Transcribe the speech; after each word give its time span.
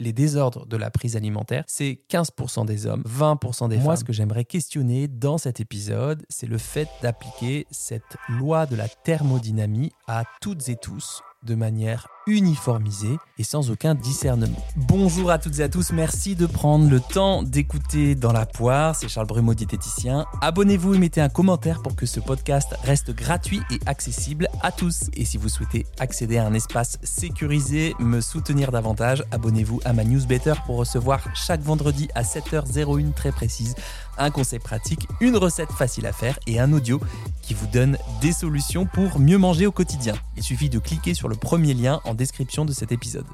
les 0.00 0.12
désordres 0.12 0.66
de 0.66 0.76
la 0.76 0.90
prise 0.90 1.14
alimentaire, 1.14 1.62
c'est 1.68 2.00
15% 2.10 2.66
des 2.66 2.86
hommes, 2.86 3.04
20% 3.06 3.68
des 3.68 3.76
femmes. 3.76 3.84
Moi, 3.84 3.96
ce 3.96 4.04
que 4.04 4.12
j'aimerais 4.12 4.44
questionner 4.44 5.06
dans 5.06 5.38
cet 5.38 5.60
épisode, 5.60 6.24
c'est 6.28 6.46
le 6.46 6.58
fait 6.58 6.88
d'appliquer 7.02 7.66
cette 7.70 8.16
loi 8.28 8.66
de 8.66 8.74
la 8.74 8.88
thermodynamie 8.88 9.92
à 10.08 10.24
toutes 10.40 10.68
et 10.68 10.76
tous 10.76 11.22
de 11.42 11.54
manière 11.54 12.08
uniformisée 12.30 13.18
et 13.38 13.42
sans 13.42 13.70
aucun 13.70 13.94
discernement. 13.94 14.58
Bonjour 14.76 15.30
à 15.30 15.38
toutes 15.38 15.58
et 15.58 15.62
à 15.62 15.68
tous, 15.68 15.92
merci 15.92 16.36
de 16.36 16.46
prendre 16.46 16.88
le 16.88 17.00
temps 17.00 17.42
d'écouter 17.42 18.14
Dans 18.14 18.32
la 18.32 18.46
poire, 18.46 18.94
c'est 18.94 19.08
Charles 19.08 19.26
Brumeau, 19.26 19.54
diététicien. 19.54 20.26
Abonnez-vous 20.40 20.94
et 20.94 20.98
mettez 20.98 21.20
un 21.20 21.28
commentaire 21.28 21.82
pour 21.82 21.96
que 21.96 22.06
ce 22.06 22.20
podcast 22.20 22.74
reste 22.84 23.14
gratuit 23.14 23.60
et 23.70 23.78
accessible 23.86 24.48
à 24.62 24.72
tous. 24.72 25.10
Et 25.14 25.24
si 25.24 25.36
vous 25.36 25.48
souhaitez 25.48 25.86
accéder 25.98 26.38
à 26.38 26.46
un 26.46 26.54
espace 26.54 26.98
sécurisé, 27.02 27.94
me 27.98 28.20
soutenir 28.20 28.70
davantage, 28.70 29.24
abonnez-vous 29.30 29.80
à 29.84 29.92
ma 29.92 30.04
newsletter 30.04 30.54
pour 30.66 30.76
recevoir 30.76 31.20
chaque 31.34 31.62
vendredi 31.62 32.08
à 32.14 32.22
7h01 32.22 33.12
très 33.12 33.32
précise 33.32 33.74
un 34.20 34.30
conseil 34.30 34.58
pratique, 34.58 35.08
une 35.20 35.36
recette 35.36 35.72
facile 35.72 36.06
à 36.06 36.12
faire 36.12 36.38
et 36.46 36.60
un 36.60 36.72
audio 36.72 37.00
qui 37.42 37.54
vous 37.54 37.66
donne 37.66 37.96
des 38.20 38.32
solutions 38.32 38.86
pour 38.86 39.18
mieux 39.18 39.38
manger 39.38 39.66
au 39.66 39.72
quotidien. 39.72 40.14
Il 40.36 40.42
suffit 40.42 40.68
de 40.68 40.78
cliquer 40.78 41.14
sur 41.14 41.28
le 41.28 41.36
premier 41.36 41.74
lien 41.74 42.00
en 42.04 42.14
description 42.20 42.66
de 42.66 42.72
cet 42.72 42.92
épisode. 42.92 43.26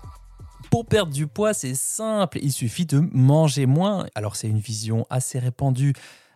Pour 0.70 0.86
perdre 0.86 1.12
du 1.12 1.26
poids, 1.26 1.54
c'est 1.54 1.74
simple, 1.74 2.38
il 2.40 2.52
suffit 2.52 2.86
de 2.86 3.00
manger 3.12 3.66
moins. 3.66 4.06
Alors 4.14 4.36
c'est 4.36 4.48
une 4.48 4.60
vision 4.60 5.06
assez 5.10 5.40
répandue 5.40 5.92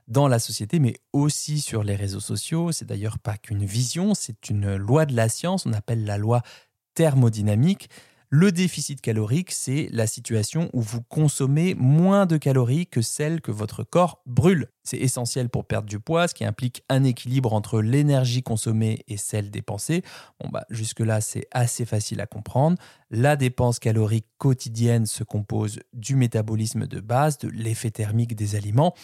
dans 0.09 0.27
la 0.27 0.41
société, 0.41 0.81
mais 0.81 0.95
aussi 1.13 1.61
sur 1.61 1.85
les 1.85 1.95
réseaux 1.95 2.21
sociaux. 2.21 2.73
C'est 2.73 2.87
d'ailleurs 2.87 3.21
pas 3.21 3.37
qu'une 3.37 3.65
vision, 3.65 4.15
c'est 4.15 4.51
une 4.51 4.75
loi 4.75 5.07
de 5.07 5.15
la 5.15 5.29
science, 5.29 5.65
on 5.65 5.73
appelle 5.73 6.05
la 6.05 6.19
loi 6.19 6.43
thermodynamique. 6.95 7.89
Le 8.31 8.51
déficit 8.51 9.01
calorique, 9.01 9.53
c'est 9.53 9.89
la 9.93 10.09
situation 10.09 10.71
où 10.73 10.81
vous 10.81 11.03
consommez 11.03 11.75
moins 11.75 12.27
de 12.27 12.37
calories 12.37 12.87
que 12.89 13.03
celles 13.03 13.41
que 13.41 13.53
votre 13.53 13.85
corps 13.85 14.23
brûle. 14.27 14.69
C'est 14.83 14.99
essentiel 14.99 15.49
pour 15.49 15.65
perdre 15.65 15.89
du 15.89 16.01
poids, 16.01 16.29
ce 16.29 16.35
qui 16.35 16.45
implique 16.45 16.83
un 16.89 17.05
équilibre 17.05 17.53
entre 17.53 17.81
l'énergie 17.81 18.43
consommée 18.43 19.05
et 19.09 19.17
celle 19.17 19.51
dépensée. 19.51 20.03
Bon 20.41 20.49
bah 20.51 20.65
jusque-là, 20.71 21.21
c'est 21.21 21.47
assez 21.53 21.85
facile 21.85 22.21
à 22.21 22.27
comprendre. 22.27 22.79
La 23.11 23.37
dépense 23.37 23.79
calorique 23.79 24.27
quotidienne 24.39 25.07
se 25.07 25.25
compose 25.25 25.81
du 25.93 26.15
métabolisme 26.15 26.87
de 26.87 27.01
base, 27.01 27.39
de 27.39 27.49
l'effet 27.49 27.91
thermique 27.91 28.37
des 28.37 28.55
aliments 28.55 28.95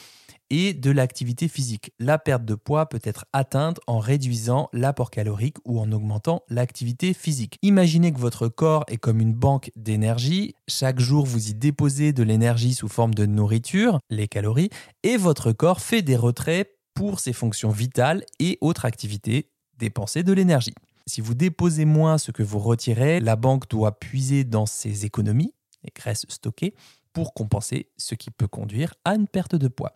et 0.48 0.74
de 0.74 0.92
l'activité 0.92 1.48
physique. 1.48 1.92
La 1.98 2.18
perte 2.18 2.44
de 2.44 2.54
poids 2.54 2.88
peut 2.88 3.00
être 3.02 3.24
atteinte 3.32 3.80
en 3.88 3.98
réduisant 3.98 4.68
l'apport 4.72 5.10
calorique 5.10 5.56
ou 5.64 5.80
en 5.80 5.90
augmentant 5.90 6.42
l'activité 6.48 7.14
physique. 7.14 7.58
Imaginez 7.62 8.12
que 8.12 8.20
votre 8.20 8.46
corps 8.46 8.84
est 8.86 8.96
comme 8.96 9.20
une 9.20 9.34
banque 9.34 9.72
d'énergie. 9.74 10.54
Chaque 10.68 11.00
jour, 11.00 11.26
vous 11.26 11.50
y 11.50 11.54
déposez 11.54 12.12
de 12.12 12.22
l'énergie 12.22 12.74
sous 12.74 12.88
forme 12.88 13.14
de 13.14 13.26
nourriture, 13.26 13.98
les 14.08 14.28
calories, 14.28 14.70
et 15.02 15.16
votre 15.16 15.50
corps 15.50 15.65
fait 15.74 16.02
des 16.02 16.16
retraits 16.16 16.68
pour 16.94 17.20
ses 17.20 17.32
fonctions 17.32 17.70
vitales 17.70 18.24
et 18.38 18.58
autres 18.60 18.84
activités, 18.84 19.50
dépenser 19.78 20.22
de 20.22 20.32
l'énergie. 20.32 20.74
Si 21.06 21.20
vous 21.20 21.34
déposez 21.34 21.84
moins 21.84 22.18
ce 22.18 22.32
que 22.32 22.42
vous 22.42 22.58
retirez, 22.58 23.20
la 23.20 23.36
banque 23.36 23.68
doit 23.68 23.98
puiser 23.98 24.44
dans 24.44 24.66
ses 24.66 25.04
économies, 25.04 25.54
les 25.84 25.92
graisses 25.94 26.26
stockées, 26.28 26.74
pour 27.12 27.32
compenser 27.32 27.88
ce 27.96 28.14
qui 28.14 28.30
peut 28.30 28.48
conduire 28.48 28.94
à 29.04 29.14
une 29.14 29.26
perte 29.26 29.54
de 29.54 29.68
poids. 29.68 29.94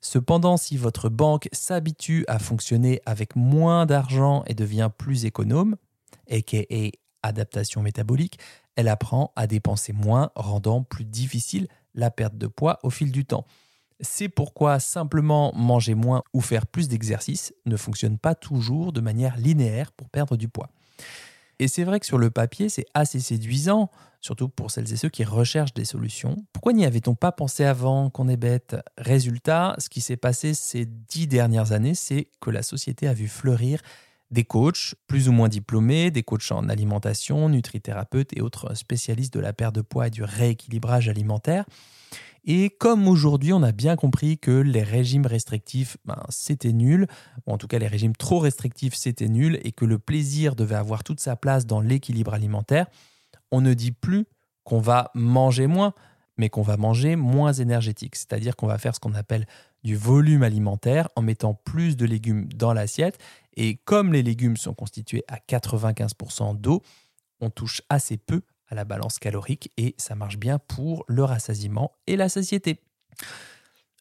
Cependant, 0.00 0.56
si 0.56 0.76
votre 0.76 1.08
banque 1.08 1.48
s'habitue 1.52 2.24
à 2.28 2.38
fonctionner 2.38 3.00
avec 3.06 3.34
moins 3.36 3.86
d'argent 3.86 4.44
et 4.46 4.54
devient 4.54 4.90
plus 4.96 5.24
économe, 5.24 5.76
aka 6.30 6.62
adaptation 7.22 7.82
métabolique, 7.82 8.38
elle 8.76 8.88
apprend 8.88 9.32
à 9.36 9.46
dépenser 9.46 9.92
moins, 9.92 10.30
rendant 10.34 10.82
plus 10.82 11.04
difficile 11.04 11.68
la 11.94 12.10
perte 12.10 12.36
de 12.36 12.46
poids 12.46 12.78
au 12.82 12.90
fil 12.90 13.10
du 13.10 13.24
temps. 13.24 13.46
C'est 14.00 14.28
pourquoi 14.28 14.80
simplement 14.80 15.52
manger 15.54 15.94
moins 15.94 16.22
ou 16.32 16.40
faire 16.40 16.66
plus 16.66 16.88
d'exercice 16.88 17.52
ne 17.66 17.76
fonctionne 17.76 18.18
pas 18.18 18.34
toujours 18.34 18.92
de 18.92 19.00
manière 19.00 19.36
linéaire 19.36 19.92
pour 19.92 20.08
perdre 20.08 20.36
du 20.36 20.48
poids. 20.48 20.70
Et 21.58 21.68
c'est 21.68 21.84
vrai 21.84 22.00
que 22.00 22.06
sur 22.06 22.16
le 22.16 22.30
papier, 22.30 22.70
c'est 22.70 22.86
assez 22.94 23.20
séduisant, 23.20 23.90
surtout 24.22 24.48
pour 24.48 24.70
celles 24.70 24.90
et 24.90 24.96
ceux 24.96 25.10
qui 25.10 25.24
recherchent 25.24 25.74
des 25.74 25.84
solutions. 25.84 26.36
Pourquoi 26.54 26.72
n'y 26.72 26.86
avait-on 26.86 27.14
pas 27.14 27.32
pensé 27.32 27.64
avant 27.64 28.08
qu'on 28.08 28.28
est 28.28 28.38
bête? 28.38 28.76
Résultat, 28.96 29.74
ce 29.78 29.90
qui 29.90 30.00
s'est 30.00 30.16
passé 30.16 30.54
ces 30.54 30.86
dix 30.86 31.26
dernières 31.26 31.72
années, 31.72 31.94
c'est 31.94 32.28
que 32.40 32.48
la 32.48 32.62
société 32.62 33.06
a 33.08 33.12
vu 33.12 33.28
fleurir 33.28 33.82
des 34.30 34.44
coachs 34.44 34.94
plus 35.06 35.28
ou 35.28 35.32
moins 35.32 35.48
diplômés, 35.48 36.10
des 36.10 36.22
coachs 36.22 36.50
en 36.50 36.68
alimentation, 36.68 37.50
nutrithérapeutes 37.50 38.34
et 38.34 38.40
autres 38.40 38.74
spécialistes 38.74 39.34
de 39.34 39.40
la 39.40 39.52
perte 39.52 39.74
de 39.74 39.82
poids 39.82 40.06
et 40.06 40.10
du 40.10 40.22
rééquilibrage 40.22 41.10
alimentaire. 41.10 41.66
Et 42.44 42.70
comme 42.70 43.06
aujourd'hui, 43.06 43.52
on 43.52 43.62
a 43.62 43.72
bien 43.72 43.96
compris 43.96 44.38
que 44.38 44.50
les 44.50 44.82
régimes 44.82 45.26
restrictifs, 45.26 45.96
ben, 46.04 46.22
c'était 46.28 46.72
nul, 46.72 47.06
ou 47.46 47.52
en 47.52 47.58
tout 47.58 47.66
cas 47.66 47.78
les 47.78 47.86
régimes 47.86 48.16
trop 48.16 48.38
restrictifs, 48.38 48.94
c'était 48.94 49.28
nul, 49.28 49.60
et 49.62 49.72
que 49.72 49.84
le 49.84 49.98
plaisir 49.98 50.56
devait 50.56 50.74
avoir 50.74 51.04
toute 51.04 51.20
sa 51.20 51.36
place 51.36 51.66
dans 51.66 51.80
l'équilibre 51.80 52.34
alimentaire, 52.34 52.86
on 53.50 53.60
ne 53.60 53.74
dit 53.74 53.92
plus 53.92 54.26
qu'on 54.64 54.80
va 54.80 55.10
manger 55.14 55.66
moins, 55.66 55.92
mais 56.36 56.48
qu'on 56.48 56.62
va 56.62 56.76
manger 56.76 57.16
moins 57.16 57.52
énergétique. 57.52 58.16
C'est-à-dire 58.16 58.56
qu'on 58.56 58.66
va 58.66 58.78
faire 58.78 58.94
ce 58.94 59.00
qu'on 59.00 59.14
appelle 59.14 59.46
du 59.84 59.96
volume 59.96 60.42
alimentaire 60.42 61.08
en 61.16 61.22
mettant 61.22 61.54
plus 61.54 61.96
de 61.96 62.06
légumes 62.06 62.48
dans 62.54 62.72
l'assiette. 62.72 63.18
Et 63.56 63.76
comme 63.76 64.12
les 64.12 64.22
légumes 64.22 64.56
sont 64.56 64.74
constitués 64.74 65.24
à 65.28 65.36
95% 65.36 66.58
d'eau, 66.58 66.82
on 67.40 67.50
touche 67.50 67.82
assez 67.88 68.16
peu 68.16 68.42
à 68.70 68.74
la 68.74 68.84
balance 68.84 69.18
calorique 69.18 69.70
et 69.76 69.94
ça 69.98 70.14
marche 70.14 70.38
bien 70.38 70.58
pour 70.58 71.04
le 71.08 71.24
rassasiement 71.24 71.92
et 72.06 72.16
la 72.16 72.28
satiété. 72.28 72.80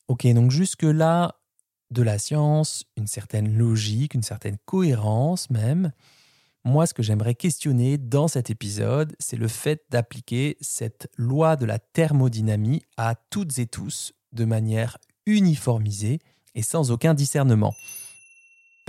Ok, 0.08 0.26
donc 0.28 0.52
jusque-là, 0.52 1.36
de 1.92 2.04
la 2.04 2.20
science, 2.20 2.86
une 2.98 3.08
certaine 3.08 3.58
logique, 3.58 4.14
une 4.14 4.24
certaine 4.24 4.58
cohérence 4.66 5.50
même. 5.50 5.92
Moi, 6.64 6.86
ce 6.86 6.94
que 6.94 7.02
j'aimerais 7.02 7.36
questionner 7.36 7.98
dans 7.98 8.28
cet 8.28 8.50
épisode, 8.50 9.16
c'est 9.20 9.38
le 9.38 9.48
fait 9.48 9.84
d'appliquer 9.90 10.58
cette 10.62 11.10
loi 11.18 11.56
de 11.56 11.66
la 11.66 11.80
thermodynamie 11.80 12.84
à 12.98 13.16
toutes 13.16 13.58
et 13.60 13.66
tous 13.66 14.14
de 14.34 14.46
manière 14.46 14.98
uniformisée 15.26 16.20
et 16.56 16.62
sans 16.62 16.92
aucun 16.92 17.14
discernement. 17.14 17.74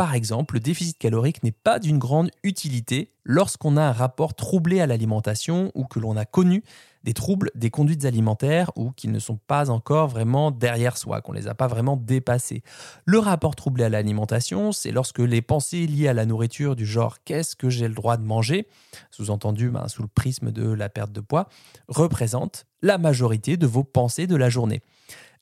Par 0.01 0.15
exemple, 0.15 0.55
le 0.55 0.61
déficit 0.61 0.97
calorique 0.97 1.43
n'est 1.43 1.53
pas 1.53 1.79
d'une 1.79 1.99
grande 1.99 2.31
utilité 2.43 3.13
lorsqu'on 3.23 3.77
a 3.77 3.83
un 3.83 3.93
rapport 3.93 4.33
troublé 4.33 4.81
à 4.81 4.87
l'alimentation 4.87 5.71
ou 5.75 5.85
que 5.85 5.99
l'on 5.99 6.17
a 6.17 6.25
connu 6.25 6.65
des 7.05 7.13
troubles 7.13 7.51
des 7.55 7.69
conduites 7.69 8.07
alimentaires 8.07 8.71
ou 8.77 8.93
qu'ils 8.93 9.13
ne 9.13 9.19
sont 9.19 9.37
pas 9.37 9.69
encore 9.69 10.09
vraiment 10.09 10.53
derrière 10.53 10.97
soi, 10.97 11.21
qu'on 11.21 11.35
ne 11.35 11.39
les 11.39 11.49
a 11.49 11.55
pas 11.55 11.67
vraiment 11.67 11.99
dépassés. 11.99 12.63
Le 13.05 13.19
rapport 13.19 13.55
troublé 13.55 13.85
à 13.85 13.91
l'alimentation, 13.91 14.73
c'est 14.73 14.91
lorsque 14.91 15.19
les 15.19 15.43
pensées 15.43 15.87
liées 15.87 16.09
à 16.09 16.15
la 16.15 16.25
nourriture 16.25 16.77
du 16.77 16.87
genre 16.87 17.23
qu'est-ce 17.23 17.55
que 17.55 17.69
j'ai 17.69 17.87
le 17.87 17.93
droit 17.93 18.17
de 18.17 18.25
manger, 18.25 18.69
sous-entendu 19.11 19.69
ben, 19.69 19.87
sous 19.89 20.01
le 20.01 20.09
prisme 20.09 20.51
de 20.51 20.67
la 20.73 20.89
perte 20.89 21.13
de 21.13 21.21
poids, 21.21 21.51
représentent 21.89 22.65
la 22.81 22.97
majorité 22.97 23.59
de 23.59 23.67
vos 23.67 23.85
pensées 23.85 24.27
de 24.27 24.37
la 24.37 24.49
journée. 24.49 24.81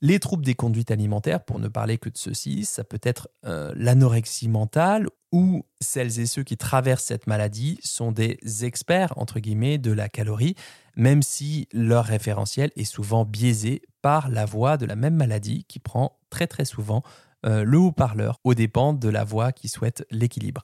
Les 0.00 0.20
troubles 0.20 0.44
des 0.44 0.54
conduites 0.54 0.92
alimentaires, 0.92 1.44
pour 1.44 1.58
ne 1.58 1.66
parler 1.66 1.98
que 1.98 2.08
de 2.08 2.16
ceci, 2.16 2.64
ça 2.64 2.84
peut 2.84 3.00
être 3.02 3.28
euh, 3.44 3.72
l'anorexie 3.74 4.48
mentale 4.48 5.08
ou 5.32 5.64
celles 5.80 6.20
et 6.20 6.26
ceux 6.26 6.44
qui 6.44 6.56
traversent 6.56 7.04
cette 7.04 7.26
maladie 7.26 7.78
sont 7.82 8.12
des 8.12 8.38
experts, 8.62 9.12
entre 9.16 9.40
guillemets, 9.40 9.76
de 9.76 9.90
la 9.90 10.08
calorie, 10.08 10.54
même 10.94 11.22
si 11.22 11.68
leur 11.72 12.04
référentiel 12.04 12.70
est 12.76 12.84
souvent 12.84 13.24
biaisé 13.24 13.82
par 14.00 14.28
la 14.28 14.44
voix 14.44 14.76
de 14.76 14.86
la 14.86 14.94
même 14.94 15.16
maladie 15.16 15.64
qui 15.64 15.80
prend 15.80 16.16
très 16.30 16.46
très 16.46 16.64
souvent 16.64 17.02
euh, 17.44 17.64
le 17.64 17.78
haut-parleur 17.78 18.38
aux 18.44 18.54
dépens 18.54 18.92
de 18.92 19.08
la 19.08 19.24
voix 19.24 19.50
qui 19.50 19.68
souhaite 19.68 20.06
l'équilibre. 20.10 20.62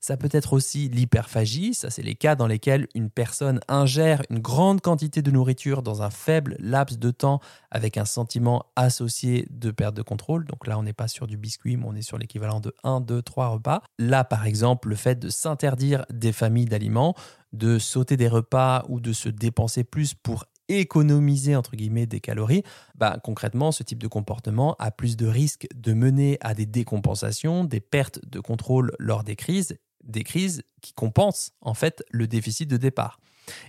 Ça 0.00 0.16
peut 0.16 0.28
être 0.32 0.52
aussi 0.52 0.88
l'hyperphagie, 0.88 1.74
ça 1.74 1.90
c'est 1.90 2.02
les 2.02 2.14
cas 2.14 2.36
dans 2.36 2.46
lesquels 2.46 2.86
une 2.94 3.10
personne 3.10 3.60
ingère 3.68 4.22
une 4.30 4.38
grande 4.38 4.80
quantité 4.80 5.22
de 5.22 5.30
nourriture 5.30 5.82
dans 5.82 6.02
un 6.02 6.10
faible 6.10 6.56
laps 6.60 6.98
de 6.98 7.10
temps 7.10 7.40
avec 7.70 7.96
un 7.96 8.04
sentiment 8.04 8.66
associé 8.76 9.46
de 9.50 9.70
perte 9.70 9.94
de 9.94 10.02
contrôle. 10.02 10.44
Donc 10.46 10.66
là 10.66 10.78
on 10.78 10.84
n'est 10.84 10.92
pas 10.92 11.08
sur 11.08 11.26
du 11.26 11.36
biscuit, 11.36 11.76
mais 11.76 11.84
on 11.86 11.94
est 11.94 12.02
sur 12.02 12.18
l'équivalent 12.18 12.60
de 12.60 12.72
1, 12.84 13.00
2, 13.00 13.22
3 13.22 13.48
repas. 13.48 13.82
Là 13.98 14.24
par 14.24 14.46
exemple 14.46 14.88
le 14.88 14.96
fait 14.96 15.18
de 15.18 15.28
s'interdire 15.28 16.04
des 16.12 16.32
familles 16.32 16.66
d'aliments, 16.66 17.14
de 17.52 17.78
sauter 17.78 18.16
des 18.16 18.28
repas 18.28 18.84
ou 18.88 19.00
de 19.00 19.12
se 19.12 19.28
dépenser 19.28 19.84
plus 19.84 20.14
pour 20.14 20.44
économiser 20.68 21.56
entre 21.56 21.76
guillemets 21.76 22.06
des 22.06 22.20
calories, 22.20 22.62
bah, 22.94 23.18
concrètement 23.22 23.72
ce 23.72 23.82
type 23.82 24.02
de 24.02 24.06
comportement 24.06 24.76
a 24.78 24.90
plus 24.90 25.16
de 25.16 25.26
risques 25.26 25.66
de 25.74 25.94
mener 25.94 26.36
à 26.40 26.54
des 26.54 26.66
décompensations, 26.66 27.64
des 27.64 27.80
pertes 27.80 28.20
de 28.28 28.38
contrôle 28.38 28.92
lors 28.98 29.24
des 29.24 29.34
crises 29.34 29.78
des 30.04 30.24
crises 30.24 30.62
qui 30.80 30.92
compensent 30.92 31.52
en 31.60 31.74
fait 31.74 32.02
le 32.10 32.26
déficit 32.26 32.68
de 32.68 32.76
départ. 32.76 33.20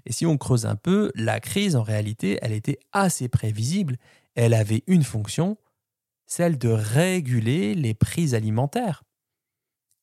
Et 0.05 0.11
si 0.11 0.25
on 0.25 0.37
creuse 0.37 0.65
un 0.65 0.75
peu, 0.75 1.11
la 1.15 1.39
crise 1.39 1.75
en 1.75 1.83
réalité, 1.83 2.37
elle 2.41 2.51
était 2.51 2.79
assez 2.91 3.29
prévisible. 3.29 3.97
Elle 4.35 4.53
avait 4.53 4.83
une 4.87 5.03
fonction, 5.03 5.57
celle 6.25 6.57
de 6.57 6.69
réguler 6.69 7.75
les 7.75 7.93
prix 7.93 8.35
alimentaires. 8.35 9.03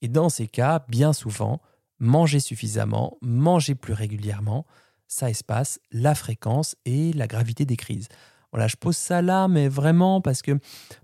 Et 0.02 0.08
dans 0.08 0.28
ces 0.28 0.46
cas, 0.46 0.84
bien 0.88 1.12
souvent, 1.12 1.60
manger 1.98 2.40
suffisamment, 2.40 3.16
manger 3.22 3.74
plus 3.74 3.94
régulièrement, 3.94 4.66
ça 5.08 5.30
espace 5.30 5.80
la 5.90 6.14
fréquence 6.14 6.76
et 6.84 7.12
la 7.12 7.26
gravité 7.26 7.64
des 7.64 7.76
crises. 7.76 8.08
Voilà, 8.52 8.68
je 8.68 8.76
pose 8.76 8.96
ça 8.96 9.22
là, 9.22 9.48
mais 9.48 9.68
vraiment 9.68 10.20
parce 10.20 10.42
que, 10.42 10.58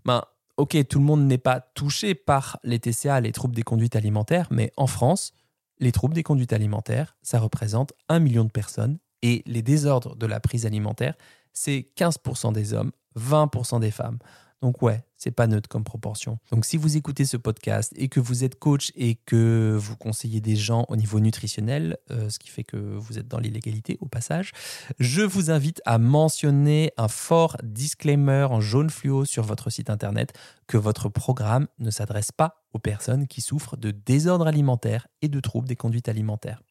ben, 0.05 0.23
ok, 0.63 0.77
tout 0.87 1.01
le 1.01 1.05
monde 1.05 1.27
n'est 1.27 1.39
pas 1.39 1.61
touché 1.61 2.15
par 2.15 2.61
les 2.63 2.79
TCA, 2.79 3.21
les 3.21 3.33
troubles 3.33 3.57
des 3.57 3.65
conduites 3.65 3.97
alimentaires, 3.97 4.47
mais 4.53 4.73
en 4.77 4.87
France, 4.87 5.33
les 5.81 5.91
troubles 5.91 6.15
des 6.15 6.23
conduites 6.23 6.53
alimentaires, 6.53 7.17
ça 7.21 7.41
représente 7.41 7.93
un 8.09 8.21
million 8.21 8.45
de 8.45 8.51
personnes 8.51 9.01
et 9.23 9.43
les 9.47 9.63
désordres 9.63 10.15
de 10.15 10.25
la 10.25 10.39
prise 10.39 10.65
alimentaire, 10.65 11.15
c'est 11.53 11.91
15% 11.97 12.53
des 12.53 12.75
hommes, 12.75 12.93
20% 13.19 13.81
des 13.81 13.91
femmes. 13.91 14.21
Donc 14.61 14.83
ouais, 14.83 15.03
c'est 15.23 15.31
pas 15.31 15.47
neutre 15.47 15.69
comme 15.69 15.85
proportion. 15.85 16.39
Donc 16.51 16.65
si 16.65 16.77
vous 16.77 16.97
écoutez 16.97 17.25
ce 17.25 17.37
podcast 17.37 17.93
et 17.97 18.09
que 18.09 18.19
vous 18.19 18.43
êtes 18.43 18.59
coach 18.59 18.91
et 18.97 19.15
que 19.15 19.77
vous 19.79 19.97
conseillez 19.97 20.41
des 20.41 20.57
gens 20.57 20.85
au 20.89 20.97
niveau 20.97 21.21
nutritionnel, 21.21 21.97
euh, 22.11 22.29
ce 22.29 22.41
qui 22.41 22.49
fait 22.49 22.65
que 22.65 22.77
vous 22.77 23.19
êtes 23.19 23.29
dans 23.29 23.39
l'illégalité 23.39 23.99
au 24.01 24.07
passage, 24.07 24.51
je 24.99 25.23
vous 25.23 25.53
invite 25.53 25.81
à 25.85 25.99
mentionner 25.99 26.93
un 26.97 27.07
fort 27.07 27.57
disclaimer 27.63 28.49
en 28.51 28.61
jaune 28.61 28.91
fluo 28.91 29.25
sur 29.25 29.45
votre 29.45 29.71
site 29.71 29.91
internet 29.91 30.33
que 30.67 30.77
votre 30.77 31.09
programme 31.09 31.69
ne 31.79 31.91
s'adresse 31.91 32.33
pas 32.33 32.65
aux 32.73 32.81
personnes 32.81 33.29
qui 33.29 33.43
souffrent 33.43 33.77
de 33.77 33.93
désordres 33.93 34.49
alimentaires 34.49 35.07
et 35.21 35.29
de 35.29 35.39
troubles 35.39 35.69
des 35.69 35.77
conduites 35.77 36.09
alimentaires. 36.09 36.63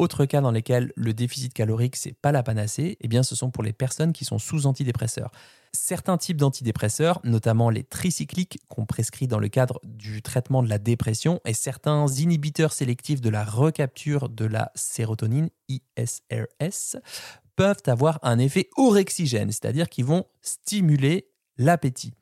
Autre 0.00 0.24
cas 0.24 0.40
dans 0.40 0.50
lesquels 0.50 0.92
le 0.96 1.14
déficit 1.14 1.54
calorique, 1.54 1.94
c'est 1.94 2.14
pas 2.14 2.32
la 2.32 2.42
panacée, 2.42 2.96
eh 3.00 3.06
bien 3.06 3.22
ce 3.22 3.36
sont 3.36 3.50
pour 3.50 3.62
les 3.62 3.72
personnes 3.72 4.12
qui 4.12 4.24
sont 4.24 4.38
sous 4.38 4.66
antidépresseurs. 4.66 5.30
Certains 5.72 6.18
types 6.18 6.36
d'antidépresseurs, 6.36 7.20
notamment 7.22 7.70
les 7.70 7.84
tricycliques 7.84 8.58
qu'on 8.68 8.86
prescrit 8.86 9.28
dans 9.28 9.38
le 9.38 9.48
cadre 9.48 9.80
du 9.84 10.20
traitement 10.20 10.62
de 10.64 10.68
la 10.68 10.78
dépression 10.78 11.40
et 11.44 11.54
certains 11.54 12.06
inhibiteurs 12.08 12.72
sélectifs 12.72 13.20
de 13.20 13.30
la 13.30 13.44
recapture 13.44 14.28
de 14.28 14.44
la 14.44 14.72
sérotonine, 14.74 15.50
ISRS, 15.68 16.96
peuvent 17.54 17.82
avoir 17.86 18.18
un 18.22 18.38
effet 18.38 18.68
orexigène, 18.76 19.52
c'est-à-dire 19.52 19.88
qu'ils 19.88 20.04
vont 20.04 20.24
stimuler 20.42 21.28
l'appétit. 21.56 22.14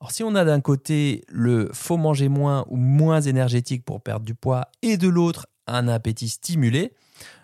Alors 0.00 0.10
si 0.10 0.22
on 0.22 0.34
a 0.34 0.44
d'un 0.44 0.60
côté 0.60 1.24
le 1.28 1.70
faut 1.72 1.96
manger 1.96 2.28
moins 2.28 2.64
ou 2.68 2.76
moins 2.76 3.20
énergétique 3.20 3.84
pour 3.84 4.00
perdre 4.00 4.24
du 4.24 4.34
poids 4.34 4.68
et 4.82 4.96
de 4.96 5.08
l'autre 5.08 5.46
un 5.66 5.88
appétit 5.88 6.28
stimulé, 6.28 6.94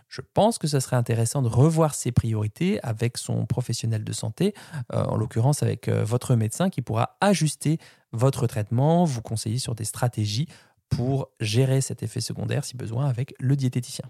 je 0.08 0.22
pense 0.34 0.58
que 0.58 0.66
ce 0.66 0.80
serait 0.80 0.96
intéressant 0.96 1.42
de 1.42 1.48
revoir 1.48 1.94
ses 1.94 2.12
priorités 2.12 2.82
avec 2.82 3.18
son 3.18 3.46
professionnel 3.46 4.04
de 4.04 4.12
santé, 4.12 4.54
euh, 4.92 5.04
en 5.04 5.16
l'occurrence 5.16 5.62
avec 5.62 5.88
euh, 5.88 6.02
votre 6.04 6.34
médecin 6.34 6.70
qui 6.70 6.82
pourra 6.82 7.16
ajuster 7.20 7.78
votre 8.12 8.46
traitement, 8.46 9.04
vous 9.04 9.20
conseiller 9.20 9.58
sur 9.58 9.74
des 9.74 9.84
stratégies 9.84 10.48
pour 10.88 11.28
gérer 11.40 11.82
cet 11.82 12.02
effet 12.02 12.20
secondaire 12.20 12.64
si 12.64 12.76
besoin 12.76 13.06
avec 13.06 13.34
le 13.38 13.54
diététicien. 13.56 14.06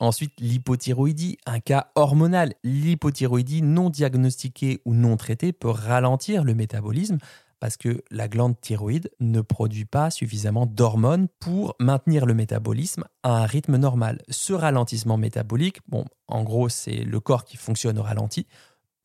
Ensuite, 0.00 0.32
l'hypothyroïdie, 0.40 1.38
un 1.46 1.60
cas 1.60 1.92
hormonal. 1.94 2.54
L'hypothyroïdie 2.64 3.62
non 3.62 3.90
diagnostiquée 3.90 4.80
ou 4.84 4.92
non 4.92 5.16
traitée 5.16 5.52
peut 5.52 5.70
ralentir 5.70 6.42
le 6.42 6.54
métabolisme, 6.54 7.18
parce 7.64 7.78
que 7.78 8.04
la 8.10 8.28
glande 8.28 8.60
thyroïde 8.60 9.10
ne 9.20 9.40
produit 9.40 9.86
pas 9.86 10.10
suffisamment 10.10 10.66
d'hormones 10.66 11.28
pour 11.40 11.74
maintenir 11.80 12.26
le 12.26 12.34
métabolisme 12.34 13.04
à 13.22 13.38
un 13.38 13.46
rythme 13.46 13.78
normal. 13.78 14.20
Ce 14.28 14.52
ralentissement 14.52 15.16
métabolique, 15.16 15.78
bon, 15.88 16.04
en 16.28 16.42
gros, 16.42 16.68
c'est 16.68 17.04
le 17.04 17.20
corps 17.20 17.46
qui 17.46 17.56
fonctionne 17.56 17.98
au 17.98 18.02
ralenti, 18.02 18.46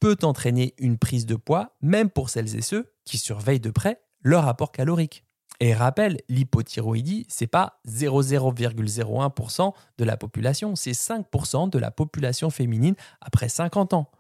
peut 0.01 0.17
entraîner 0.23 0.73
une 0.77 0.97
prise 0.97 1.25
de 1.25 1.37
poids, 1.37 1.77
même 1.81 2.09
pour 2.09 2.29
celles 2.29 2.53
et 2.57 2.61
ceux 2.61 2.91
qui 3.05 3.17
surveillent 3.17 3.61
de 3.61 3.71
près 3.71 4.01
leur 4.23 4.45
apport 4.45 4.73
calorique. 4.73 5.23
Et 5.61 5.73
rappel, 5.73 6.17
l'hypothyroïdie, 6.27 7.27
c'est 7.29 7.47
pas 7.47 7.79
0,01% 7.87 9.73
de 9.97 10.03
la 10.03 10.17
population, 10.17 10.75
c'est 10.75 10.91
5% 10.91 11.69
de 11.69 11.79
la 11.79 11.91
population 11.91 12.49
féminine 12.49 12.95
après 13.21 13.47
50 13.47 13.93
ans. 13.93 14.11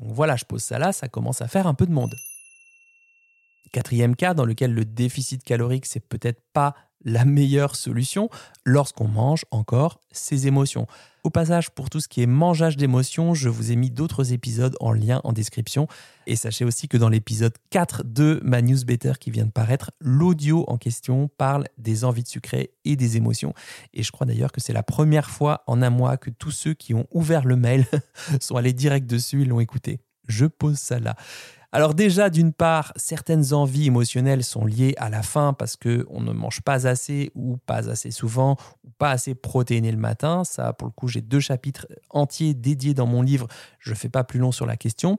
Donc 0.00 0.10
voilà, 0.10 0.36
je 0.36 0.46
pose 0.46 0.62
ça 0.62 0.78
là, 0.78 0.92
ça 0.92 1.08
commence 1.08 1.42
à 1.42 1.48
faire 1.48 1.66
un 1.66 1.74
peu 1.74 1.84
de 1.84 1.92
monde. 1.92 2.14
Quatrième 3.74 4.14
cas 4.14 4.34
dans 4.34 4.44
lequel 4.44 4.72
le 4.72 4.84
déficit 4.84 5.42
calorique, 5.42 5.84
c'est 5.84 5.98
peut-être 5.98 6.40
pas 6.52 6.76
la 7.04 7.24
meilleure 7.24 7.74
solution 7.74 8.30
lorsqu'on 8.64 9.08
mange 9.08 9.44
encore 9.50 9.98
ses 10.12 10.46
émotions. 10.46 10.86
Au 11.24 11.30
passage, 11.30 11.70
pour 11.70 11.90
tout 11.90 11.98
ce 11.98 12.06
qui 12.06 12.22
est 12.22 12.26
mangeage 12.26 12.76
d'émotions, 12.76 13.34
je 13.34 13.48
vous 13.48 13.72
ai 13.72 13.76
mis 13.76 13.90
d'autres 13.90 14.32
épisodes 14.32 14.76
en 14.78 14.92
lien 14.92 15.20
en 15.24 15.32
description. 15.32 15.88
Et 16.28 16.36
sachez 16.36 16.64
aussi 16.64 16.86
que 16.86 16.96
dans 16.96 17.08
l'épisode 17.08 17.54
4 17.70 18.04
de 18.04 18.38
ma 18.44 18.62
newsletter 18.62 19.14
qui 19.18 19.32
vient 19.32 19.46
de 19.46 19.50
paraître, 19.50 19.90
l'audio 19.98 20.64
en 20.68 20.78
question 20.78 21.28
parle 21.36 21.64
des 21.76 22.04
envies 22.04 22.22
de 22.22 22.28
sucré 22.28 22.70
et 22.84 22.94
des 22.94 23.16
émotions. 23.16 23.54
Et 23.92 24.04
je 24.04 24.12
crois 24.12 24.24
d'ailleurs 24.24 24.52
que 24.52 24.60
c'est 24.60 24.72
la 24.72 24.84
première 24.84 25.30
fois 25.30 25.64
en 25.66 25.82
un 25.82 25.90
mois 25.90 26.16
que 26.16 26.30
tous 26.30 26.52
ceux 26.52 26.74
qui 26.74 26.94
ont 26.94 27.08
ouvert 27.10 27.44
le 27.44 27.56
mail 27.56 27.86
sont 28.40 28.54
allés 28.54 28.72
direct 28.72 29.10
dessus 29.10 29.42
et 29.42 29.46
l'ont 29.46 29.58
écouté. 29.58 29.98
Je 30.28 30.46
pose 30.46 30.78
ça 30.78 31.00
là. 31.00 31.16
Alors 31.74 31.92
déjà, 31.92 32.30
d'une 32.30 32.52
part, 32.52 32.92
certaines 32.94 33.52
envies 33.52 33.86
émotionnelles 33.86 34.44
sont 34.44 34.64
liées 34.64 34.94
à 34.96 35.10
la 35.10 35.24
faim 35.24 35.56
parce 35.58 35.74
qu'on 35.74 36.20
ne 36.20 36.32
mange 36.32 36.60
pas 36.60 36.86
assez 36.86 37.32
ou 37.34 37.56
pas 37.56 37.90
assez 37.90 38.12
souvent 38.12 38.56
ou 38.84 38.90
pas 38.96 39.10
assez 39.10 39.34
protéiné 39.34 39.90
le 39.90 39.98
matin. 39.98 40.44
Ça, 40.44 40.72
pour 40.72 40.86
le 40.86 40.92
coup, 40.92 41.08
j'ai 41.08 41.20
deux 41.20 41.40
chapitres 41.40 41.88
entiers 42.10 42.54
dédiés 42.54 42.94
dans 42.94 43.08
mon 43.08 43.22
livre. 43.22 43.48
Je 43.80 43.90
ne 43.90 43.96
fais 43.96 44.08
pas 44.08 44.22
plus 44.22 44.38
long 44.38 44.52
sur 44.52 44.66
la 44.66 44.76
question. 44.76 45.18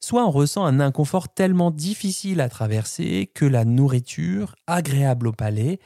Soit 0.00 0.26
on 0.26 0.32
ressent 0.32 0.64
un 0.64 0.80
inconfort 0.80 1.28
tellement 1.28 1.70
difficile 1.70 2.40
à 2.40 2.48
traverser 2.48 3.30
que 3.32 3.44
la 3.44 3.64
nourriture, 3.64 4.56
agréable 4.66 5.28
au 5.28 5.32
palais, 5.32 5.78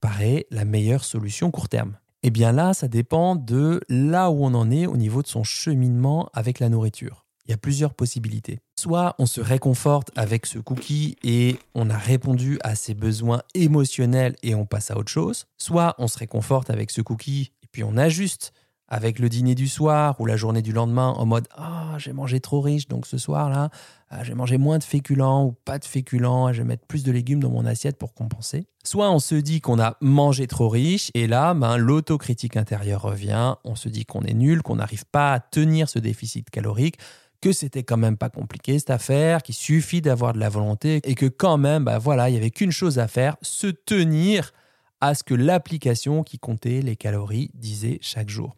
paraît 0.00 0.46
la 0.52 0.64
meilleure 0.64 1.02
solution 1.02 1.50
court 1.50 1.68
terme. 1.68 1.98
Eh 2.22 2.30
bien 2.30 2.52
là, 2.52 2.72
ça 2.72 2.86
dépend 2.86 3.34
de 3.34 3.80
là 3.88 4.30
où 4.30 4.44
on 4.44 4.54
en 4.54 4.70
est 4.70 4.86
au 4.86 4.96
niveau 4.96 5.22
de 5.22 5.26
son 5.26 5.42
cheminement 5.42 6.30
avec 6.34 6.60
la 6.60 6.68
nourriture. 6.68 7.26
Il 7.50 7.54
y 7.54 7.54
a 7.54 7.56
plusieurs 7.56 7.94
possibilités. 7.94 8.60
Soit 8.78 9.16
on 9.18 9.26
se 9.26 9.40
réconforte 9.40 10.12
avec 10.14 10.46
ce 10.46 10.60
cookie 10.60 11.16
et 11.24 11.58
on 11.74 11.90
a 11.90 11.98
répondu 11.98 12.60
à 12.62 12.76
ses 12.76 12.94
besoins 12.94 13.42
émotionnels 13.54 14.36
et 14.44 14.54
on 14.54 14.66
passe 14.66 14.92
à 14.92 14.96
autre 14.96 15.10
chose. 15.10 15.48
Soit 15.58 15.96
on 15.98 16.06
se 16.06 16.16
réconforte 16.16 16.70
avec 16.70 16.92
ce 16.92 17.00
cookie 17.00 17.50
et 17.64 17.66
puis 17.72 17.82
on 17.82 17.96
ajuste 17.96 18.52
avec 18.86 19.18
le 19.18 19.28
dîner 19.28 19.56
du 19.56 19.66
soir 19.66 20.20
ou 20.20 20.26
la 20.26 20.36
journée 20.36 20.62
du 20.62 20.72
lendemain 20.72 21.08
en 21.08 21.26
mode 21.26 21.48
ah 21.56 21.94
j'ai 21.98 22.12
mangé 22.12 22.40
trop 22.40 22.60
riche 22.60 22.88
donc 22.88 23.06
ce 23.06 23.18
soir 23.18 23.48
là 23.48 23.70
ah, 24.10 24.24
j'ai 24.24 24.34
mangé 24.34 24.58
moins 24.58 24.78
de 24.78 24.84
féculents 24.84 25.44
ou 25.44 25.52
pas 25.52 25.78
de 25.78 25.84
féculents 25.84 26.52
je 26.52 26.62
vais 26.62 26.66
mettre 26.66 26.84
plus 26.86 27.04
de 27.04 27.12
légumes 27.12 27.38
dans 27.38 27.50
mon 27.50 27.66
assiette 27.66 27.98
pour 27.98 28.14
compenser 28.14 28.66
soit 28.82 29.08
on 29.12 29.20
se 29.20 29.36
dit 29.36 29.60
qu'on 29.60 29.78
a 29.78 29.96
mangé 30.00 30.48
trop 30.48 30.68
riche 30.68 31.12
et 31.14 31.28
là 31.28 31.54
ben, 31.54 31.76
l'autocritique 31.76 32.56
intérieure 32.56 33.02
revient 33.02 33.54
on 33.62 33.76
se 33.76 33.88
dit 33.88 34.04
qu'on 34.04 34.22
est 34.22 34.34
nul 34.34 34.60
qu'on 34.62 34.76
n'arrive 34.76 35.04
pas 35.04 35.34
à 35.34 35.38
tenir 35.38 35.88
ce 35.88 36.00
déficit 36.00 36.50
calorique 36.50 36.96
que 37.40 37.52
c'était 37.52 37.82
quand 37.82 37.96
même 37.96 38.16
pas 38.16 38.30
compliqué 38.30 38.78
cette 38.78 38.90
affaire, 38.90 39.42
qu'il 39.42 39.54
suffit 39.54 40.00
d'avoir 40.00 40.32
de 40.32 40.38
la 40.38 40.48
volonté 40.48 41.00
et 41.04 41.14
que 41.14 41.26
quand 41.26 41.58
même, 41.58 41.84
bah 41.84 41.98
voilà, 41.98 42.28
il 42.28 42.34
y 42.34 42.36
avait 42.36 42.50
qu'une 42.50 42.72
chose 42.72 42.98
à 42.98 43.08
faire, 43.08 43.36
se 43.42 43.66
tenir 43.66 44.52
à 45.00 45.14
ce 45.14 45.22
que 45.24 45.34
l'application 45.34 46.22
qui 46.22 46.38
comptait 46.38 46.82
les 46.82 46.96
calories 46.96 47.50
disait 47.54 47.98
chaque 48.02 48.28
jour. 48.28 48.56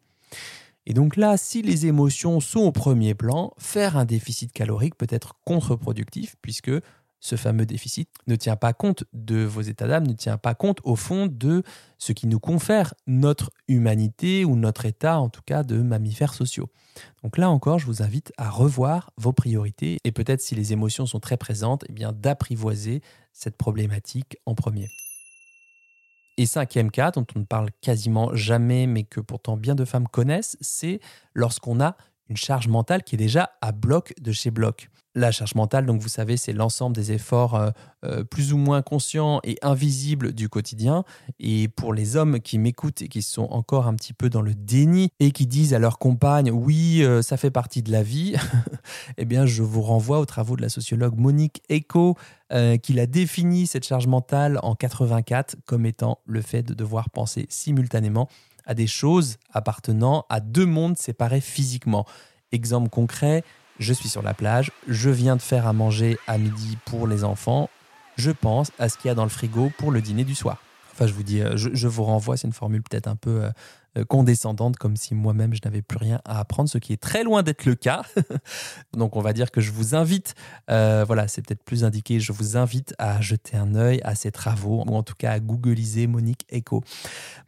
Et 0.86 0.94
donc 0.94 1.16
là, 1.16 1.36
si 1.36 1.62
les 1.62 1.86
émotions 1.86 2.40
sont 2.40 2.60
au 2.60 2.72
premier 2.72 3.14
plan, 3.14 3.52
faire 3.56 3.96
un 3.96 4.04
déficit 4.04 4.52
calorique 4.52 4.96
peut 4.96 5.06
être 5.08 5.36
contre-productif 5.44 6.34
puisque 6.42 6.72
ce 7.22 7.36
fameux 7.36 7.64
déficit 7.64 8.10
ne 8.26 8.34
tient 8.34 8.56
pas 8.56 8.72
compte 8.72 9.04
de 9.12 9.44
vos 9.44 9.60
états 9.60 9.86
d'âme, 9.86 10.06
ne 10.06 10.12
tient 10.12 10.38
pas 10.38 10.56
compte 10.56 10.80
au 10.82 10.96
fond 10.96 11.28
de 11.28 11.62
ce 11.96 12.12
qui 12.12 12.26
nous 12.26 12.40
confère 12.40 12.94
notre 13.06 13.50
humanité 13.68 14.44
ou 14.44 14.56
notre 14.56 14.86
état 14.86 15.20
en 15.20 15.28
tout 15.28 15.40
cas 15.46 15.62
de 15.62 15.80
mammifères 15.80 16.34
sociaux. 16.34 16.68
Donc 17.22 17.38
là 17.38 17.48
encore, 17.48 17.78
je 17.78 17.86
vous 17.86 18.02
invite 18.02 18.32
à 18.38 18.50
revoir 18.50 19.12
vos 19.16 19.32
priorités 19.32 19.98
et 20.02 20.10
peut-être 20.10 20.40
si 20.40 20.56
les 20.56 20.72
émotions 20.72 21.06
sont 21.06 21.20
très 21.20 21.36
présentes, 21.36 21.84
eh 21.88 21.92
bien 21.92 22.12
d'apprivoiser 22.12 23.02
cette 23.32 23.56
problématique 23.56 24.36
en 24.44 24.56
premier. 24.56 24.88
Et 26.38 26.46
cinquième 26.46 26.90
cas, 26.90 27.12
dont 27.12 27.26
on 27.36 27.40
ne 27.40 27.44
parle 27.44 27.70
quasiment 27.82 28.34
jamais, 28.34 28.88
mais 28.88 29.04
que 29.04 29.20
pourtant 29.20 29.56
bien 29.56 29.76
de 29.76 29.84
femmes 29.84 30.08
connaissent, 30.08 30.56
c'est 30.60 30.98
lorsqu'on 31.34 31.80
a 31.80 31.96
une 32.32 32.38
charge 32.38 32.66
mentale 32.66 33.02
qui 33.02 33.14
est 33.14 33.18
déjà 33.18 33.50
à 33.60 33.72
bloc 33.72 34.14
de 34.18 34.32
chez 34.32 34.50
bloc. 34.50 34.88
La 35.14 35.30
charge 35.30 35.54
mentale, 35.54 35.84
donc 35.84 36.00
vous 36.00 36.08
savez, 36.08 36.38
c'est 36.38 36.54
l'ensemble 36.54 36.96
des 36.96 37.12
efforts 37.12 37.54
euh, 37.54 37.70
euh, 38.06 38.24
plus 38.24 38.54
ou 38.54 38.56
moins 38.56 38.80
conscients 38.80 39.40
et 39.44 39.58
invisibles 39.60 40.32
du 40.32 40.48
quotidien. 40.48 41.04
Et 41.38 41.68
pour 41.68 41.92
les 41.92 42.16
hommes 42.16 42.40
qui 42.40 42.58
m'écoutent 42.58 43.02
et 43.02 43.08
qui 43.08 43.20
sont 43.20 43.46
encore 43.50 43.86
un 43.86 43.94
petit 43.94 44.14
peu 44.14 44.30
dans 44.30 44.40
le 44.40 44.54
déni 44.54 45.10
et 45.20 45.30
qui 45.30 45.46
disent 45.46 45.74
à 45.74 45.78
leur 45.78 45.98
compagne 45.98 46.50
oui, 46.50 47.02
euh, 47.02 47.20
ça 47.20 47.36
fait 47.36 47.50
partie 47.50 47.82
de 47.82 47.92
la 47.92 48.02
vie, 48.02 48.34
eh 49.18 49.26
bien, 49.26 49.44
je 49.44 49.62
vous 49.62 49.82
renvoie 49.82 50.18
aux 50.18 50.24
travaux 50.24 50.56
de 50.56 50.62
la 50.62 50.70
sociologue 50.70 51.18
Monique 51.18 51.62
Eco, 51.70 52.16
qui 52.82 53.00
a 53.00 53.06
défini 53.06 53.66
cette 53.66 53.86
charge 53.86 54.06
mentale 54.06 54.58
en 54.62 54.74
84 54.74 55.56
comme 55.64 55.86
étant 55.86 56.18
le 56.26 56.42
fait 56.42 56.62
de 56.62 56.74
devoir 56.74 57.08
penser 57.08 57.46
simultanément 57.48 58.28
à 58.66 58.74
des 58.74 58.86
choses 58.86 59.38
appartenant 59.52 60.26
à 60.28 60.40
deux 60.40 60.66
mondes 60.66 60.96
séparés 60.96 61.40
physiquement. 61.40 62.06
Exemple 62.52 62.88
concret, 62.88 63.44
je 63.78 63.92
suis 63.92 64.08
sur 64.08 64.22
la 64.22 64.34
plage, 64.34 64.70
je 64.86 65.10
viens 65.10 65.36
de 65.36 65.42
faire 65.42 65.66
à 65.66 65.72
manger 65.72 66.18
à 66.26 66.38
midi 66.38 66.78
pour 66.84 67.06
les 67.06 67.24
enfants, 67.24 67.70
je 68.16 68.30
pense 68.30 68.70
à 68.78 68.88
ce 68.88 68.96
qu'il 68.98 69.08
y 69.08 69.10
a 69.10 69.14
dans 69.14 69.24
le 69.24 69.30
frigo 69.30 69.70
pour 69.78 69.90
le 69.90 70.00
dîner 70.00 70.24
du 70.24 70.34
soir. 70.34 70.62
Enfin, 70.92 71.06
je 71.06 71.14
vous 71.14 71.22
dis, 71.22 71.40
euh, 71.40 71.56
je, 71.56 71.88
vous 71.88 72.04
renvoie, 72.04 72.36
c'est 72.36 72.46
une 72.46 72.52
formule 72.52 72.82
peut-être 72.82 73.06
un 73.08 73.16
peu 73.16 73.44
euh, 73.44 73.50
condescendante, 74.08 74.76
comme 74.76 74.96
si 74.96 75.14
moi-même 75.14 75.54
je 75.54 75.60
n'avais 75.64 75.82
plus 75.82 75.98
rien 75.98 76.20
à 76.24 76.40
apprendre, 76.40 76.68
ce 76.68 76.78
qui 76.78 76.92
est 76.92 77.02
très 77.02 77.24
loin 77.24 77.42
d'être 77.42 77.64
le 77.64 77.74
cas. 77.74 78.02
Donc 78.94 79.16
on 79.16 79.20
va 79.20 79.32
dire 79.32 79.50
que 79.50 79.60
je 79.60 79.70
vous 79.70 79.94
invite, 79.94 80.34
euh, 80.70 81.04
voilà, 81.06 81.28
c'est 81.28 81.42
peut-être 81.42 81.62
plus 81.62 81.84
indiqué, 81.84 82.20
je 82.20 82.32
vous 82.32 82.56
invite 82.56 82.94
à 82.98 83.20
jeter 83.20 83.56
un 83.56 83.74
œil 83.74 84.00
à 84.04 84.14
ces 84.14 84.32
travaux, 84.32 84.84
ou 84.86 84.96
en 84.96 85.02
tout 85.02 85.14
cas 85.16 85.32
à 85.32 85.40
googliser 85.40 86.06
Monique 86.06 86.46
Echo. 86.50 86.82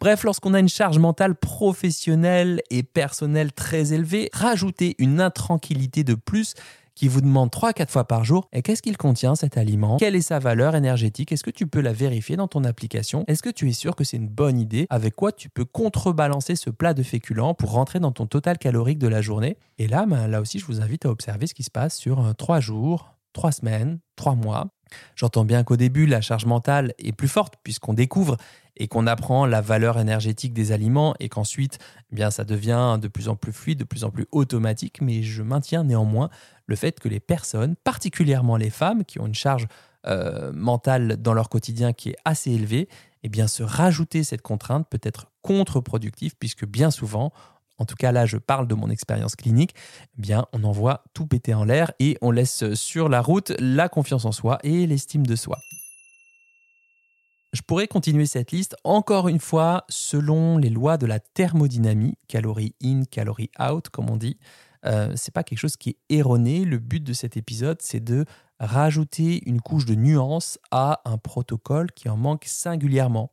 Bref, 0.00 0.24
lorsqu'on 0.24 0.54
a 0.54 0.60
une 0.60 0.68
charge 0.68 0.98
mentale 0.98 1.34
professionnelle 1.34 2.60
et 2.70 2.82
personnelle 2.82 3.52
très 3.52 3.92
élevée, 3.92 4.30
rajouter 4.32 4.94
une 4.98 5.20
intranquillité 5.20 6.04
de 6.04 6.14
plus 6.14 6.54
qui 6.94 7.08
vous 7.08 7.20
demande 7.20 7.50
3-4 7.50 7.88
fois 7.88 8.04
par 8.04 8.24
jour 8.24 8.48
et 8.52 8.62
qu'est-ce 8.62 8.82
qu'il 8.82 8.96
contient 8.96 9.34
cet 9.34 9.56
aliment? 9.56 9.96
Quelle 9.96 10.14
est 10.14 10.22
sa 10.22 10.38
valeur 10.38 10.76
énergétique? 10.76 11.32
Est-ce 11.32 11.44
que 11.44 11.50
tu 11.50 11.66
peux 11.66 11.80
la 11.80 11.92
vérifier 11.92 12.36
dans 12.36 12.48
ton 12.48 12.64
application? 12.64 13.24
Est-ce 13.26 13.42
que 13.42 13.50
tu 13.50 13.68
es 13.68 13.72
sûr 13.72 13.96
que 13.96 14.04
c'est 14.04 14.16
une 14.16 14.28
bonne 14.28 14.58
idée? 14.58 14.86
Avec 14.90 15.14
quoi 15.14 15.32
tu 15.32 15.48
peux 15.48 15.64
contrebalancer 15.64 16.56
ce 16.56 16.70
plat 16.70 16.94
de 16.94 17.02
féculents 17.02 17.54
pour 17.54 17.72
rentrer 17.72 18.00
dans 18.00 18.12
ton 18.12 18.26
total 18.26 18.58
calorique 18.58 18.98
de 18.98 19.08
la 19.08 19.22
journée? 19.22 19.56
Et 19.78 19.88
là, 19.88 20.06
ben, 20.06 20.28
là 20.28 20.40
aussi, 20.40 20.58
je 20.58 20.66
vous 20.66 20.80
invite 20.80 21.06
à 21.06 21.10
observer 21.10 21.46
ce 21.46 21.54
qui 21.54 21.62
se 21.62 21.70
passe 21.70 21.96
sur 21.96 22.34
3 22.36 22.56
euh, 22.56 22.60
jours, 22.60 23.14
3 23.32 23.52
semaines, 23.52 23.98
3 24.16 24.34
mois. 24.34 24.68
J'entends 25.16 25.44
bien 25.44 25.64
qu'au 25.64 25.76
début, 25.76 26.06
la 26.06 26.20
charge 26.20 26.46
mentale 26.46 26.94
est 26.98 27.12
plus 27.12 27.28
forte 27.28 27.54
puisqu'on 27.62 27.94
découvre 27.94 28.36
et 28.76 28.88
qu'on 28.88 29.06
apprend 29.06 29.46
la 29.46 29.60
valeur 29.60 29.98
énergétique 29.98 30.52
des 30.52 30.72
aliments 30.72 31.14
et 31.20 31.28
qu'ensuite, 31.28 31.78
eh 32.10 32.16
bien, 32.16 32.30
ça 32.30 32.44
devient 32.44 32.98
de 33.00 33.08
plus 33.08 33.28
en 33.28 33.36
plus 33.36 33.52
fluide, 33.52 33.78
de 33.78 33.84
plus 33.84 34.04
en 34.04 34.10
plus 34.10 34.26
automatique. 34.32 35.00
Mais 35.00 35.22
je 35.22 35.42
maintiens 35.42 35.84
néanmoins 35.84 36.28
le 36.66 36.76
fait 36.76 37.00
que 37.00 37.08
les 37.08 37.20
personnes, 37.20 37.76
particulièrement 37.76 38.56
les 38.56 38.70
femmes 38.70 39.04
qui 39.04 39.20
ont 39.20 39.26
une 39.26 39.34
charge 39.34 39.66
euh, 40.06 40.52
mentale 40.52 41.16
dans 41.16 41.34
leur 41.34 41.48
quotidien 41.48 41.92
qui 41.92 42.10
est 42.10 42.16
assez 42.24 42.50
élevée, 42.50 42.88
eh 43.22 43.28
bien, 43.28 43.46
se 43.46 43.62
rajouter 43.62 44.22
cette 44.22 44.42
contrainte 44.42 44.86
peut 44.88 45.00
être 45.02 45.26
contre-productif 45.42 46.34
puisque 46.38 46.66
bien 46.66 46.90
souvent, 46.90 47.32
en 47.78 47.86
tout 47.86 47.96
cas 47.96 48.12
là 48.12 48.26
je 48.26 48.36
parle 48.36 48.68
de 48.68 48.74
mon 48.74 48.90
expérience 48.90 49.34
clinique, 49.36 49.74
eh 50.18 50.20
bien 50.20 50.46
on 50.52 50.64
envoie 50.64 51.04
tout 51.14 51.26
péter 51.26 51.54
en 51.54 51.64
l'air 51.64 51.92
et 51.98 52.18
on 52.20 52.30
laisse 52.30 52.74
sur 52.74 53.08
la 53.08 53.20
route 53.20 53.52
la 53.58 53.88
confiance 53.88 54.24
en 54.24 54.32
soi 54.32 54.58
et 54.62 54.86
l'estime 54.86 55.26
de 55.26 55.36
soi. 55.36 55.58
Je 57.54 57.62
pourrais 57.62 57.86
continuer 57.86 58.26
cette 58.26 58.50
liste 58.50 58.74
encore 58.82 59.28
une 59.28 59.38
fois 59.38 59.84
selon 59.88 60.58
les 60.58 60.70
lois 60.70 60.98
de 60.98 61.06
la 61.06 61.20
thermodynamie, 61.20 62.18
calories 62.26 62.74
in, 62.82 63.04
calories 63.04 63.52
out, 63.60 63.90
comme 63.90 64.10
on 64.10 64.16
dit. 64.16 64.38
Euh, 64.86 65.12
c'est 65.16 65.32
pas 65.32 65.44
quelque 65.44 65.58
chose 65.58 65.76
qui 65.76 65.90
est 65.90 65.98
erroné. 66.16 66.64
Le 66.64 66.78
but 66.78 67.02
de 67.02 67.12
cet 67.12 67.36
épisode, 67.36 67.80
c'est 67.80 68.02
de 68.02 68.24
rajouter 68.60 69.42
une 69.48 69.60
couche 69.60 69.86
de 69.86 69.94
nuance 69.94 70.58
à 70.70 71.00
un 71.04 71.18
protocole 71.18 71.90
qui 71.92 72.08
en 72.08 72.16
manque 72.16 72.44
singulièrement. 72.46 73.30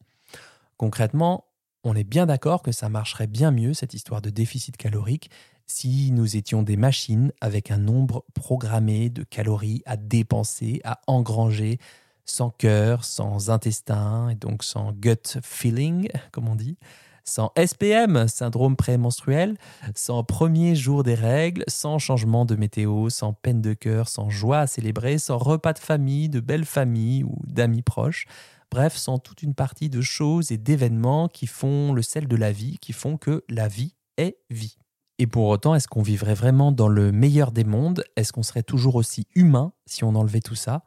Concrètement, 0.78 1.46
on 1.84 1.96
est 1.96 2.04
bien 2.04 2.26
d'accord 2.26 2.62
que 2.62 2.72
ça 2.72 2.90
marcherait 2.90 3.28
bien 3.28 3.52
mieux, 3.52 3.74
cette 3.74 3.94
histoire 3.94 4.22
de 4.22 4.30
déficit 4.30 4.78
calorique, 4.78 5.30
si 5.68 6.12
nous 6.12 6.36
étions 6.36 6.64
des 6.64 6.76
machines 6.76 7.32
avec 7.40 7.72
un 7.72 7.78
nombre 7.78 8.26
programmé 8.34 9.10
de 9.10 9.24
calories 9.24 9.82
à 9.86 9.96
dépenser, 9.96 10.82
à 10.84 11.00
engranger, 11.08 11.80
sans 12.26 12.50
cœur, 12.50 13.06
sans 13.06 13.50
intestin 13.50 14.30
et 14.30 14.36
donc 14.36 14.64
sans 14.64 14.92
gut 14.92 15.40
feeling, 15.44 16.10
comme 16.32 16.50
on 16.50 16.56
dit, 16.56 16.78
sans 17.24 17.52
SPM, 17.58 18.28
syndrome 18.28 18.76
prémenstruel, 18.76 19.58
sans 19.96 20.24
premier 20.24 20.76
jour 20.76 21.04
des 21.04 21.14
règles, 21.14 21.64
sans 21.68 22.00
changement 22.00 22.46
de 22.46 22.56
météo, 22.56 23.10
sans 23.10 23.34
peine 23.34 23.62
de 23.62 23.74
cœur, 23.74 24.08
sans 24.10 24.30
joie 24.30 24.60
à 24.60 24.68
célébrer, 24.68 25.18
sans 25.18 25.38
repas 25.38 25.74
de 25.74 25.80
famille, 25.80 26.30
de 26.30 26.40
belles 26.40 26.66
familles 26.66 27.24
ou 27.24 27.38
d'amis 27.46 27.82
proches. 27.82 28.26
Bref, 28.72 28.96
sans 28.96 29.20
toute 29.20 29.44
une 29.44 29.54
partie 29.54 29.90
de 29.90 30.02
choses 30.02 30.52
et 30.52 30.58
d'événements 30.58 31.28
qui 31.28 31.46
font 31.46 31.92
le 31.94 32.02
sel 32.02 32.28
de 32.28 32.36
la 32.38 32.52
vie, 32.52 32.78
qui 32.80 32.94
font 32.94 33.18
que 33.18 33.44
la 33.50 33.68
vie 33.68 33.96
est 34.18 34.38
vie. 34.50 34.78
Et 35.20 35.28
pour 35.28 35.48
autant, 35.48 35.76
est-ce 35.76 35.88
qu'on 35.88 36.02
vivrait 36.02 36.34
vraiment 36.34 36.72
dans 36.72 36.88
le 36.88 37.12
meilleur 37.12 37.52
des 37.52 37.64
mondes? 37.64 38.04
Est-ce 38.16 38.34
qu'on 38.34 38.44
serait 38.44 38.64
toujours 38.64 38.96
aussi 38.96 39.28
humain 39.36 39.74
si 39.86 40.04
on 40.04 40.16
enlevait 40.16 40.40
tout 40.40 40.56
ça? 40.56 40.84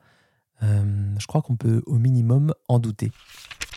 Euh, 0.62 0.82
je 1.18 1.26
crois 1.26 1.42
qu'on 1.42 1.56
peut 1.56 1.82
au 1.86 1.98
minimum 1.98 2.54
en 2.68 2.78
douter. 2.78 3.12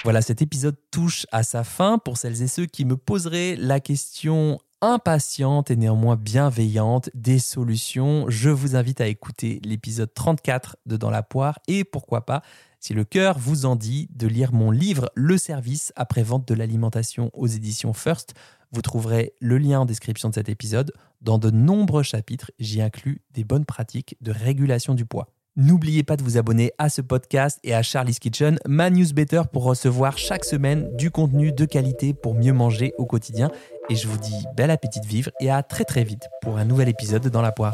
Voilà, 0.04 0.22
cet 0.22 0.42
épisode 0.42 0.78
touche 0.92 1.26
à 1.32 1.44
sa 1.44 1.64
fin. 1.64 1.98
Pour 1.98 2.18
celles 2.18 2.42
et 2.42 2.48
ceux 2.48 2.66
qui 2.66 2.86
me 2.86 2.98
poseraient 2.98 3.56
la 3.58 3.80
question 3.80 4.60
impatiente 4.82 5.72
et 5.72 5.76
néanmoins 5.76 6.16
bienveillante 6.16 7.10
des 7.14 7.40
solutions, 7.40 8.26
je 8.30 8.50
vous 8.50 8.76
invite 8.76 9.02
à 9.02 9.08
écouter 9.08 9.60
l'épisode 9.64 10.14
34 10.14 10.78
de 10.86 10.98
Dans 10.98 11.10
la 11.10 11.24
poire 11.24 11.60
et 11.68 11.84
pourquoi 11.84 12.26
pas, 12.26 12.42
si 12.80 12.94
le 12.94 13.04
cœur 13.04 13.40
vous 13.40 13.66
en 13.66 13.76
dit, 13.76 14.08
de 14.14 14.28
lire 14.28 14.54
mon 14.54 14.70
livre 14.70 15.10
Le 15.16 15.38
service 15.38 15.92
après-vente 15.96 16.48
de 16.48 16.54
l'alimentation 16.54 17.32
aux 17.34 17.48
éditions 17.48 17.94
First. 17.94 18.36
Vous 18.72 18.82
trouverez 18.82 19.34
le 19.42 19.58
lien 19.58 19.80
en 19.80 19.86
description 19.86 20.30
de 20.30 20.36
cet 20.36 20.48
épisode. 20.48 20.94
Dans 21.22 21.40
de 21.40 21.50
nombreux 21.50 22.04
chapitres, 22.04 22.52
j'y 22.60 22.82
inclus 22.82 23.22
des 23.32 23.44
bonnes 23.44 23.66
pratiques 23.66 24.16
de 24.22 24.32
régulation 24.32 24.94
du 24.94 25.06
poids. 25.06 25.37
N'oubliez 25.60 26.04
pas 26.04 26.18
de 26.18 26.22
vous 26.22 26.38
abonner 26.38 26.72
à 26.78 26.88
ce 26.88 27.02
podcast 27.02 27.58
et 27.64 27.74
à 27.74 27.82
Charlie's 27.82 28.20
Kitchen, 28.20 28.60
ma 28.68 28.92
newsletter 28.92 29.42
pour 29.52 29.64
recevoir 29.64 30.20
chaque 30.20 30.46
semaine 30.46 30.88
du 30.96 31.10
contenu 31.10 31.52
de 31.52 31.66
qualité 31.66 32.14
pour 32.14 32.36
mieux 32.36 32.54
manger 32.54 32.94
au 33.00 33.08
quotidien. 33.08 33.50
Et 33.90 33.96
je 33.96 34.08
vous 34.08 34.20
dis 34.20 34.46
bel 34.56 34.70
appétit 34.70 35.00
de 35.00 35.08
vivre 35.08 35.32
et 35.40 35.50
à 35.50 35.64
très 35.64 35.84
très 35.84 36.04
vite 36.04 36.30
pour 36.44 36.58
un 36.58 36.66
nouvel 36.66 36.90
épisode 36.90 37.28
dans 37.30 37.42
la 37.42 37.52
poire. 37.52 37.74